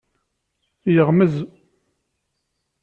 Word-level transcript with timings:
Yeɣmez. 0.93 1.35